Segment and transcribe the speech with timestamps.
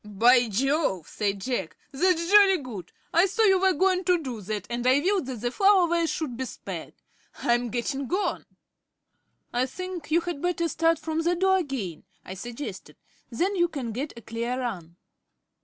[0.03, 2.91] "By Jove," said Jack, "that's jolly good.
[3.13, 6.09] I saw you were going to do that, and I willed that the flower vase
[6.09, 6.93] should be spared.
[7.35, 8.47] I'm getting on."
[9.53, 12.95] "I think you had better start from the door again," I suggested.
[13.29, 14.95] "Then you can get a clear run."